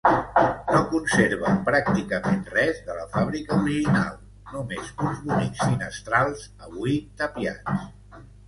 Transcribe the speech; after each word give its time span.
No 0.69 0.77
conserva 0.93 1.51
pràcticament 1.67 2.39
res 2.55 2.79
de 2.87 2.95
la 3.01 3.05
fàbrica 3.13 3.59
original, 3.65 4.17
només 4.55 4.91
uns 5.07 5.23
bonics 5.29 5.63
finestrals, 5.69 6.49
avui 6.71 7.01
tapiats. 7.23 7.89